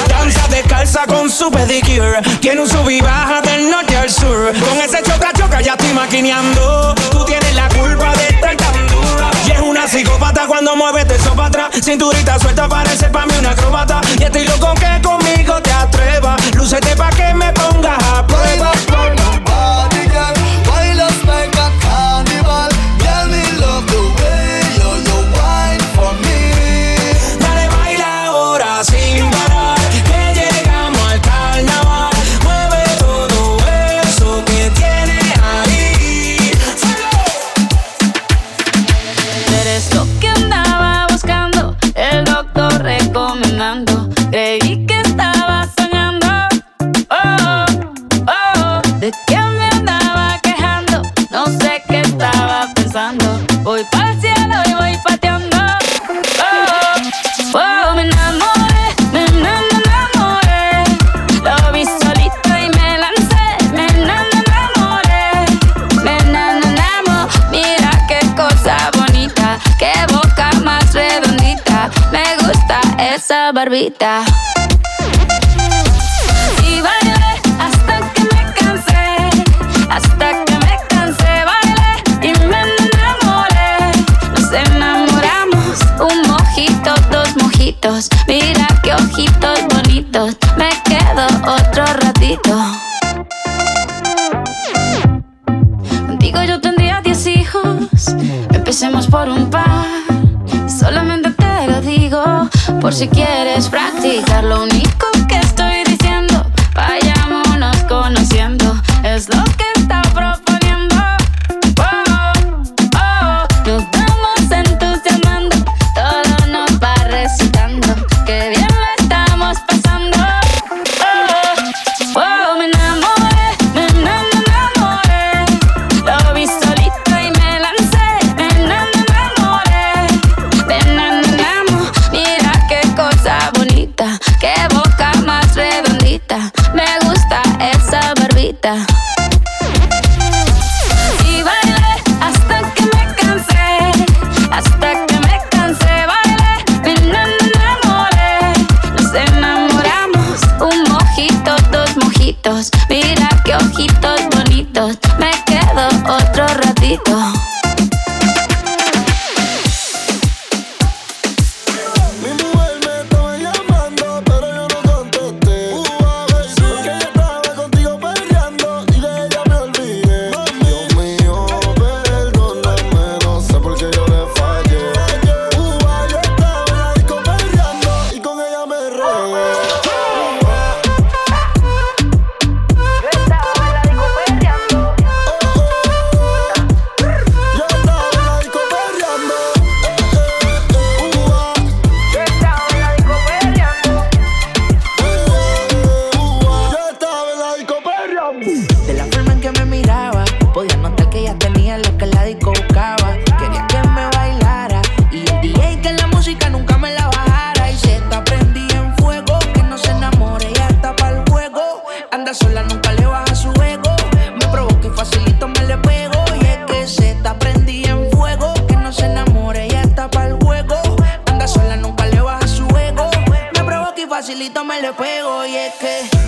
Danza 0.08 0.48
descalza 0.48 1.06
con 1.08 1.30
su 1.30 1.52
pedicure. 1.52 2.22
Tiene 2.40 2.62
un 2.62 2.70
sub 2.70 2.90
y 2.90 3.02
baja 3.02 3.42
del 3.42 3.70
norte 3.70 3.96
al 3.96 4.10
sur. 4.10 4.54
Con 4.54 4.80
ese 4.80 5.02
choca 5.04 5.32
choca 5.34 5.62
ya 5.62 5.74
estoy 5.74 5.94
maquineando. 5.94 6.96
Tú 7.12 7.26
tienes 7.26 7.54
la 7.56 7.68
culpa 7.70 8.14
de 8.16 8.28
estar 8.28 8.56
tan 8.56 8.88
dura. 8.88 9.32
Y 9.48 9.52
es 9.52 9.60
una 9.62 9.88
psicópata 9.88 10.48
cuando 10.48 10.76
mueve 10.76 11.06
cinturita 11.84 12.40
suelta 12.40 12.70
parece 12.70 13.10
pa' 13.10 13.26
mí 13.26 13.34
una 13.38 13.52
acrobata. 13.52 14.00
Y 14.18 14.24
estoy 14.24 14.46
loco 14.46 14.74
que 14.76 15.02
con 15.02 15.23
Y 73.66 73.94
bailé 76.82 77.40
hasta 77.62 77.96
que 78.14 78.24
me 78.24 78.44
cansé, 78.60 79.06
hasta 79.90 80.44
que 80.44 80.54
me 80.54 80.78
cansé, 80.90 81.46
bailé 81.46 81.94
y 82.22 82.34
me 82.46 82.60
enamoré. 82.60 83.94
Nos 84.34 84.52
enamoramos, 84.52 85.80
un 86.02 86.18
mojito, 86.30 86.94
dos 87.10 87.38
mojitos, 87.42 88.10
mira 88.28 88.68
qué 88.84 88.96
ojitos 88.96 89.62
bonitos, 89.74 90.36
me 90.58 90.70
quedo 90.84 91.26
otro 91.48 91.86
ratito. 91.86 92.54
Contigo 96.06 96.44
yo 96.44 96.60
tendría 96.60 97.00
diez 97.00 97.26
hijos, 97.28 98.14
empecemos 98.52 99.08
por 99.08 99.30
un 99.30 99.50
par. 99.50 99.83
Por 102.84 102.94
si 102.94 103.08
quieres 103.08 103.70
practicar, 103.70 104.44
lo 104.44 104.62
único 104.64 105.13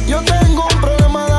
yo 0.08 0.22
tengo 0.24 0.68
un 0.74 0.82
problema 0.82 1.26
de 1.26 1.35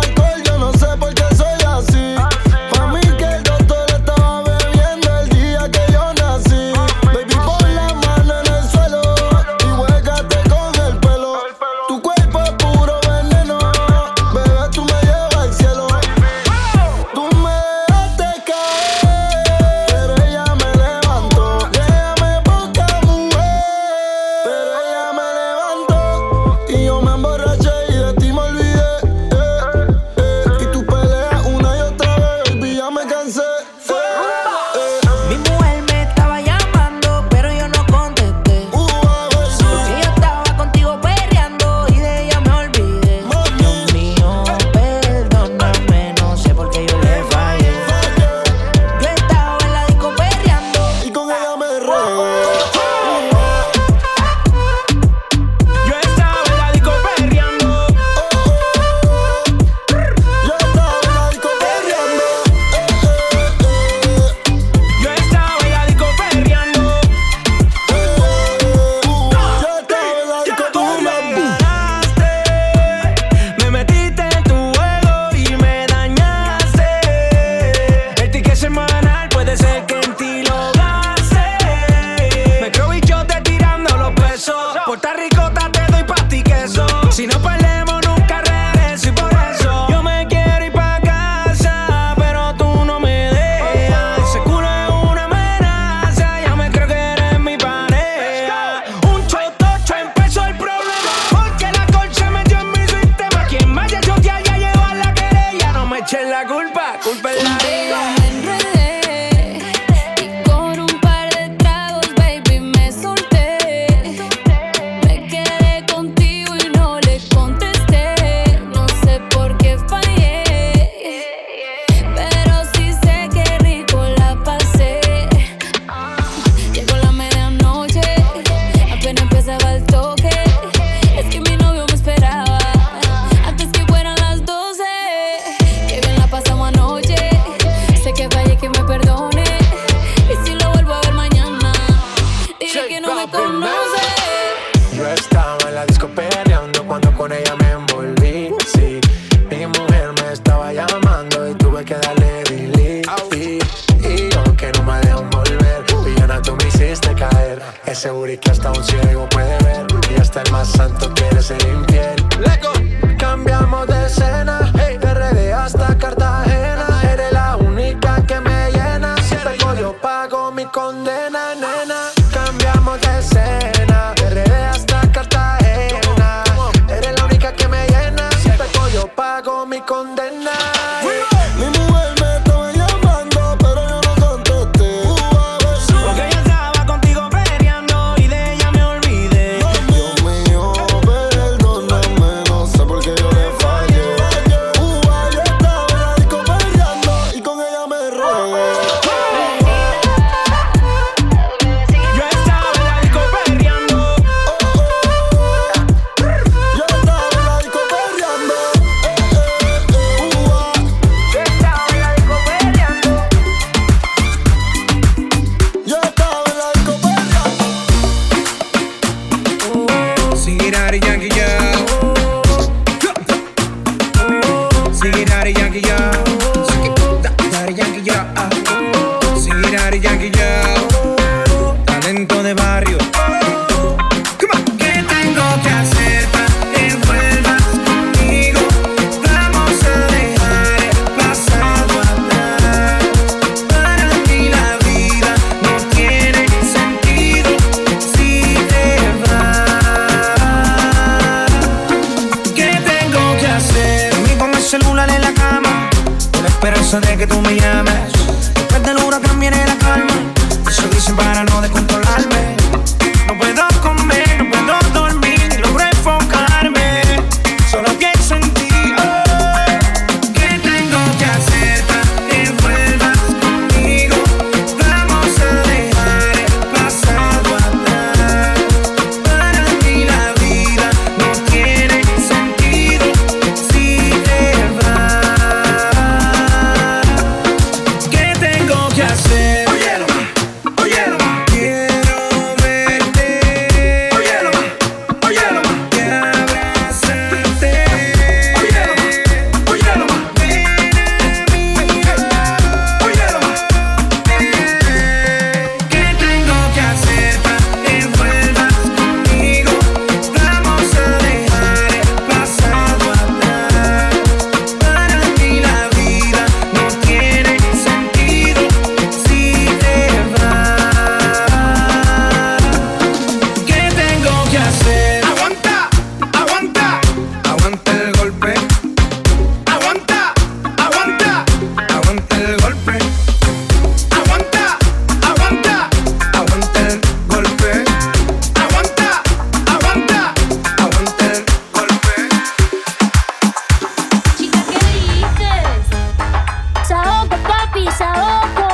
Bisa. 347.77 348.66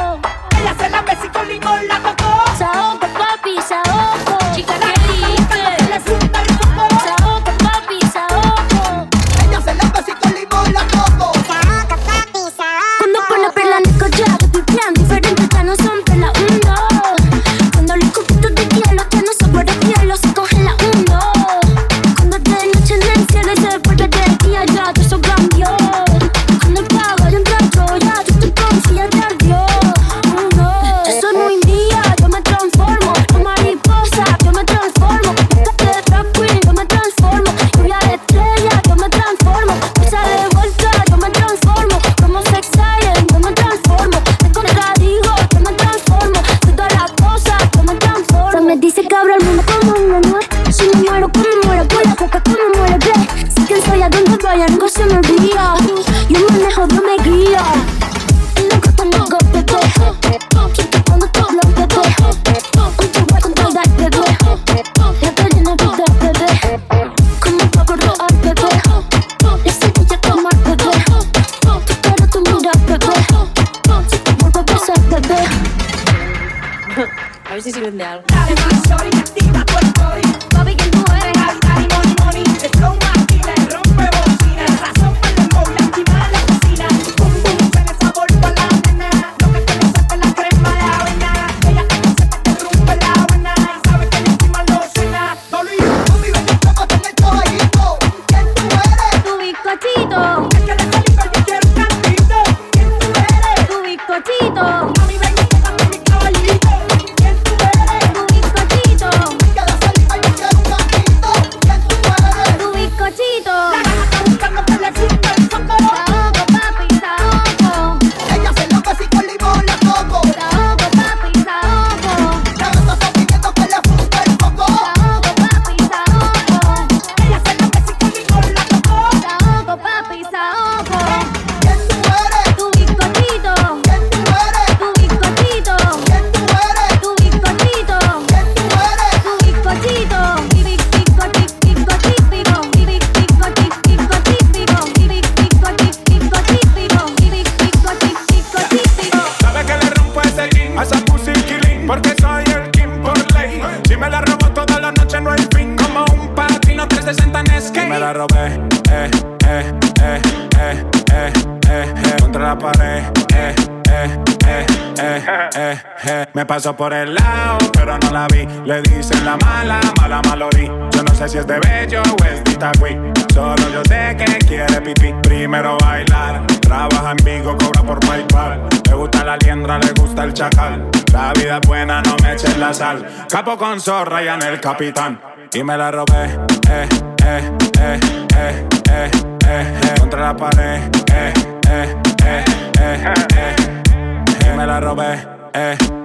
Pasó 166.53 166.77
por 166.77 166.93
el 166.93 167.15
lado, 167.15 167.57
pero 167.73 167.97
no 167.97 168.11
la 168.11 168.27
vi. 168.27 168.47
Le 168.67 168.83
dicen 168.83 169.25
la 169.25 169.39
mala, 169.39 169.81
mala 169.99 170.21
malorí. 170.29 170.67
Yo 170.67 171.03
no 171.03 171.15
sé 171.15 171.27
si 171.27 171.39
es 171.39 171.47
de 171.47 171.59
bello 171.59 172.03
o 172.03 172.25
es 172.27 172.45
de 172.45 172.51
Itagüí. 172.51 172.95
Solo 173.33 173.71
yo 173.73 173.83
sé 173.89 174.15
que 174.19 174.39
quiere 174.47 174.83
pipí. 174.83 175.15
Primero 175.23 175.79
bailar, 175.79 176.47
trabaja 176.61 177.13
en 177.13 177.25
Vigo, 177.25 177.57
cobra 177.57 177.83
por 177.83 178.01
PayPal. 178.01 178.69
Le 178.87 178.95
gusta 178.95 179.25
la 179.25 179.39
liendra, 179.39 179.79
le 179.79 179.93
gusta 179.93 180.25
el 180.25 180.35
chacal. 180.35 180.91
La 181.11 181.33
vida 181.33 181.57
es 181.57 181.67
buena, 181.67 182.03
no 182.03 182.17
me 182.23 182.35
eches 182.35 182.59
la 182.59 182.75
sal. 182.75 183.03
Capo 183.31 183.57
con 183.57 183.81
zorra 183.81 184.23
y 184.23 184.29
en 184.29 184.43
el 184.43 184.61
capitán. 184.61 185.23
Y 185.55 185.65
me 185.65 185.79
la 185.79 185.91
robé, 185.91 186.39
eh, 186.69 186.89
eh, 187.25 187.51
eh, 187.81 188.01
eh, 188.37 188.69
eh, 188.91 188.91
eh, 188.91 189.11
eh. 189.49 189.95
Contra 189.99 190.21
la 190.21 190.37
pared, 190.37 190.83
eh, 191.15 191.33
eh, 191.71 191.97
eh, 192.27 192.45
eh, 192.79 193.15
eh. 193.39 194.53
Y 194.53 194.57
me 194.59 194.67
la 194.67 194.81
robé, 194.81 195.15
eh, 195.15 195.19
eh, 195.55 195.77
eh, 195.79 196.02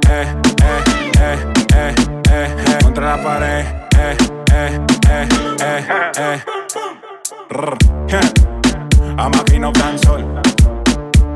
la 3.18 3.24
pared, 3.24 3.66
eh, 3.98 4.18
eh, 4.54 4.80
eh, 5.10 5.28
eh, 5.60 5.86
eh. 6.18 6.44
A 9.18 9.30
máquina 9.30 9.72
cansol, 9.72 10.26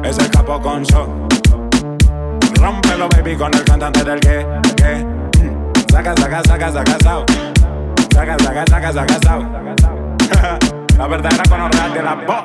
es 0.03 0.17
el 0.17 0.29
capo 0.29 0.61
con 0.61 0.85
sol. 0.85 1.27
Rómpelo, 2.55 3.09
baby, 3.09 3.35
con 3.35 3.53
el 3.53 3.63
cantante 3.63 4.03
del 4.03 4.19
que, 4.19 4.45
que. 4.75 5.05
Saca, 5.91 6.13
saca, 6.15 6.41
saca, 6.43 6.71
saca, 6.71 6.97
sao. 7.03 7.25
Saca, 8.13 8.37
saca, 8.39 8.65
saca, 8.67 8.93
saca, 8.93 9.19
sao. 9.23 9.41
La 10.97 11.07
verdadera 11.07 11.43
conorrea 11.49 11.89
de 11.89 12.03
la 12.03 12.15
voz. 12.15 12.43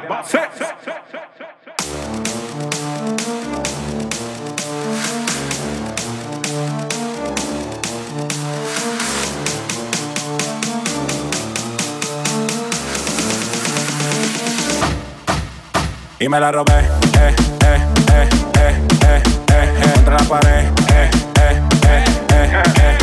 Y 16.19 16.29
me 16.31 16.41
la 16.41 16.51
robé, 16.51 16.73
eh, 16.73 17.37
eh, 17.67 17.79
eh, 18.11 18.29
eh, 18.59 18.81
eh, 19.03 19.23
eh, 19.53 19.73
eh, 19.83 19.93
contra 19.95 20.17
la 20.17 20.25
pared, 20.25 20.67
eh, 20.89 21.11
eh, 21.43 21.63
eh, 21.89 22.05
eh, 22.33 22.63
eh, 22.81 22.99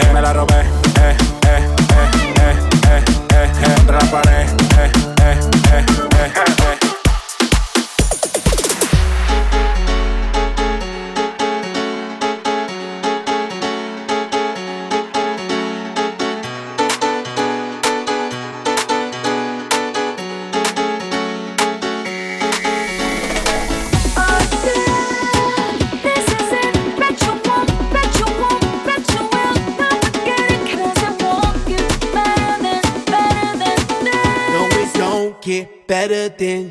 eh, 0.00 0.12
me 0.14 0.20
la 0.22 0.32
robé, 0.32 0.54
eh, 0.54 0.64
eh, 1.02 1.16
eh, 1.46 1.57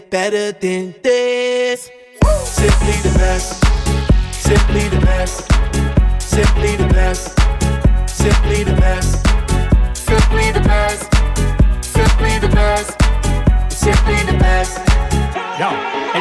better 0.10 0.52
than, 0.52 0.94
this. 1.02 1.90
Simply 2.44 2.98
the 3.04 3.14
best. 3.18 3.64
Simply 4.34 4.88
the 4.90 5.00
best. 5.02 5.52
Simply 6.22 6.76
the 6.76 6.88
best. 6.88 7.40
Simply 8.10 8.64
the 8.64 8.76
best. 8.76 9.17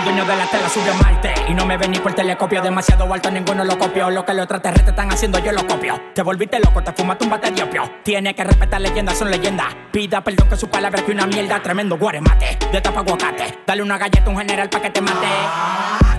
Dueño 0.07 0.24
de 0.24 0.36
la 0.36 0.46
tela 0.46 0.68
sube 0.68 0.88
a 0.88 0.94
Marte 0.94 1.34
Y 1.48 1.54
no 1.54 1.66
me 1.66 1.76
ven 1.76 1.90
ni 1.90 1.98
por 1.98 2.14
telescopio 2.14 2.62
Demasiado 2.62 3.12
alto, 3.12 3.30
ninguno 3.30 3.64
lo 3.64 3.76
copió 3.76 4.09
Lo 4.09 4.24
que 4.24 4.32
los 4.32 4.44
extraterrestres 4.44 4.90
están 4.90 5.12
haciendo, 5.12 5.38
yo 5.40 5.52
lo 5.52 5.66
copio 5.66 6.00
Te 6.14 6.22
volviste 6.22 6.61
loco, 6.61 6.82
te 6.82 6.92
fumaste 6.92 7.24
un 7.24 7.30
bate 7.30 7.50
de 7.50 7.62
opio 7.62 7.82
Tiene 8.04 8.34
que 8.34 8.44
respetar 8.44 8.80
leyendas, 8.80 9.18
son 9.18 9.30
leyendas 9.30 9.66
Pida 9.90 10.22
perdón 10.22 10.48
que 10.48 10.57
su 10.57 10.68
palabra 10.68 11.02
que 11.02 11.11
una 11.11 11.26
mierda 11.26 11.61
Tremendo 11.61 11.98
guaremate, 11.98 12.57
de 12.70 12.80
tapa 12.80 13.00
aguacate 13.00 13.59
Dale 13.66 13.82
una 13.82 13.98
galleta 13.98 14.26
a 14.26 14.30
un 14.30 14.38
general 14.38 14.68
pa' 14.70 14.80
que 14.80 14.90
te 14.90 15.00
mate 15.00 15.26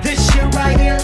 This 0.01 0.19
shit 0.31 0.43
right 0.55 0.77
here, 0.77 0.97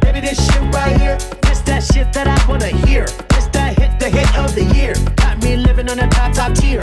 baby, 0.00 0.20
this 0.20 0.38
shit 0.38 0.62
right 0.74 0.96
here. 1.00 1.18
It's 1.50 1.62
that 1.62 1.82
shit 1.82 2.12
that 2.12 2.28
I 2.28 2.38
wanna 2.48 2.68
hear. 2.86 3.04
It's 3.36 3.48
that 3.48 3.76
hit, 3.76 3.98
the 3.98 4.08
hit 4.08 4.38
of 4.38 4.54
the 4.54 4.64
year. 4.74 4.94
Got 5.16 5.42
me 5.42 5.56
living 5.56 5.90
on 5.90 5.98
a 5.98 6.08
top, 6.08 6.32
top 6.32 6.54
tier. 6.54 6.82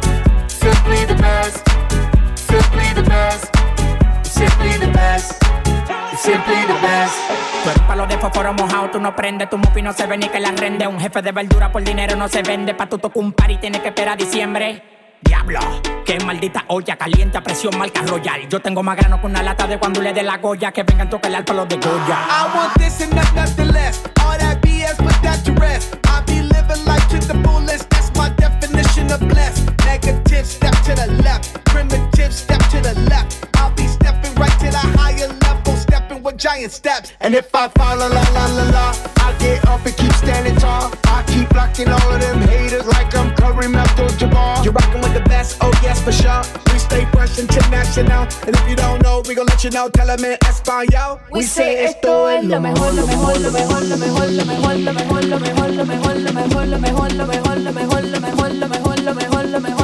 Simply 0.91 1.05
the 1.05 1.21
best. 1.21 1.67
Simply 2.35 2.93
the 2.93 3.03
best. 3.03 3.49
Simply 4.23 4.77
the 4.77 4.87
best. 4.91 5.43
Simply 6.17 6.65
the 6.67 6.73
best. 6.81 7.15
Tú 7.63 7.69
eres 7.69 7.81
palo 7.83 8.05
de 8.07 8.17
fósforo 8.17 8.53
mojado, 8.53 8.89
tú 8.91 8.99
no 8.99 9.15
prendes, 9.15 9.49
tu 9.49 9.57
mufi 9.57 9.81
no 9.81 9.93
se 9.93 10.05
ve 10.05 10.17
ni 10.17 10.27
que 10.27 10.39
la 10.41 10.51
rende. 10.51 10.85
Un 10.87 10.99
jefe 10.99 11.21
de 11.21 11.31
verdura 11.31 11.71
por 11.71 11.81
dinero 11.81 12.17
no 12.17 12.27
se 12.27 12.41
vende. 12.41 12.73
Pa' 12.73 12.87
tu 12.87 12.97
tocar 12.97 13.23
un 13.23 13.31
par 13.31 13.49
y 13.49 13.57
tienes 13.57 13.81
que 13.81 13.87
esperar 13.87 14.15
a 14.15 14.17
diciembre. 14.17 14.83
Diablo, 15.21 15.61
qué 16.05 16.19
maldita 16.25 16.65
olla 16.67 16.97
caliente 16.97 17.37
a 17.37 17.41
presión 17.41 17.77
marca 17.77 18.01
royal. 18.01 18.49
Yo 18.49 18.59
tengo 18.59 18.83
más 18.83 18.97
grano 18.97 19.21
que 19.21 19.27
una 19.27 19.41
lata 19.41 19.67
de 19.67 19.79
cuando 19.79 20.01
le 20.01 20.11
dé 20.11 20.23
la 20.23 20.39
goya. 20.39 20.73
Que 20.73 20.83
vengan 20.83 21.09
tocar 21.09 21.33
el 21.33 21.45
palo 21.45 21.65
de 21.67 21.77
Goya. 21.77 22.17
I 22.27 22.53
want 22.53 22.73
this 22.77 22.99
and 23.01 23.15
not 23.15 23.33
nothing 23.33 23.71
less. 23.71 24.01
All 24.25 24.37
that 24.37 24.59
BS, 24.61 24.97
put 24.97 25.15
that 25.21 25.41
to 25.45 25.53
rest. 25.53 25.95
I 26.05 26.21
be 26.25 26.41
living 26.41 26.83
life 26.85 27.07
to 27.11 27.19
the 27.25 27.39
fullest. 27.47 27.89
That's 27.91 28.11
my 28.13 28.27
definition 28.35 29.09
of 29.09 29.21
blessed. 29.21 29.80
To 30.91 31.07
the 31.07 31.23
left. 31.23 31.63
Primitive, 31.71 32.33
step 32.33 32.59
to 32.71 32.81
the 32.81 32.93
left. 33.07 33.47
I'll 33.55 33.71
be 33.75 33.87
stepping 33.87 34.35
right 34.35 34.51
to 34.59 34.69
the 34.75 34.83
higher 34.99 35.29
level, 35.39 35.75
stepping 35.77 36.21
with 36.21 36.35
giant 36.35 36.73
steps. 36.73 37.13
And 37.21 37.33
if 37.33 37.55
I 37.55 37.69
fall, 37.69 37.95
la 37.95 38.07
la 38.07 38.23
la 38.35 38.45
la 38.47 38.63
la, 38.75 38.87
I 39.23 39.33
get 39.39 39.65
up 39.67 39.85
and 39.85 39.95
keep 39.95 40.11
standing 40.11 40.57
tall. 40.57 40.91
I 41.05 41.23
keep 41.27 41.47
blocking 41.49 41.87
all 41.87 42.11
of 42.11 42.19
them 42.19 42.41
haters 42.41 42.85
like 42.87 43.15
I'm 43.15 43.33
Kareem 43.35 43.73
Abdul-Jabbar. 43.73 44.65
You're 44.65 44.73
rocking 44.73 44.99
with 44.99 45.13
the 45.13 45.21
best, 45.29 45.59
oh 45.61 45.71
yes 45.81 46.03
for 46.03 46.11
sure. 46.11 46.43
We 46.73 46.79
stay 46.79 47.05
fresh 47.13 47.39
international, 47.39 48.27
and 48.45 48.53
if 48.53 48.67
you 48.67 48.75
don't 48.75 49.01
know, 49.01 49.23
we 49.25 49.33
gon' 49.33 49.45
let 49.45 49.63
you 49.63 49.69
know. 49.69 49.87
Tell 49.87 50.07
them 50.07 50.25
in 50.25 50.37
Espanol. 50.43 51.21
We 51.31 51.43
say 51.43 51.85
esto 51.85 52.27
es 52.27 52.43
lo 52.43 52.59
mejor, 52.59 52.93
lo 52.93 53.07
mejor, 53.07 53.39
lo 53.39 53.49
mejor, 53.49 53.83
lo 53.83 53.95
mejor, 53.95 54.27
lo 54.27 54.45
mejor, 54.45 54.75
lo 54.75 54.93
mejor, 54.93 55.23
lo 55.23 55.39
mejor, 55.39 55.69
lo 55.71 55.85
mejor, 55.85 56.17
lo 56.19 56.35
mejor, 56.35 56.67
lo 56.67 56.79
mejor, 56.79 57.13
lo 57.13 57.23
mejor, 57.23 57.55
lo 57.55 57.71
mejor, 57.71 58.03
lo 58.03 58.19
mejor, 58.19 58.53
lo 58.53 58.67
mejor, 58.67 58.99
lo 58.99 59.13
mejor, 59.15 59.45
lo 59.45 59.59
mejor, 59.61 59.80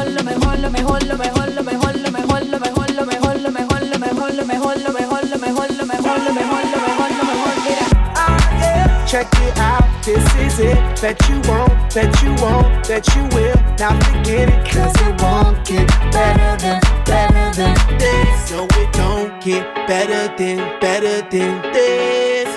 that 11.01 11.29
you 11.29 11.35
won't, 11.47 11.91
that 11.93 12.11
you 12.23 12.29
won't, 12.43 12.85
that 12.87 13.05
you 13.15 13.23
will 13.35 13.55
not 13.77 13.95
forget 14.03 14.49
it. 14.49 14.65
Cause 14.67 14.95
it 15.05 15.21
won't 15.21 15.65
get 15.65 15.87
better 16.11 16.57
than, 16.57 16.81
better 17.05 17.47
than 17.55 17.75
this. 17.97 18.51
No, 18.51 18.65
it 18.65 18.93
don't 18.93 19.41
get 19.43 19.63
better 19.87 20.27
than, 20.35 20.57
better 20.79 21.21
than 21.29 21.61
this. 21.71 22.49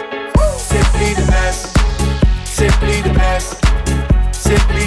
Simply 0.57 1.15
the 1.15 1.27
best, 1.31 1.77
simply 2.47 3.03
the 3.03 3.13
best, 3.15 3.61
simply 4.35 4.80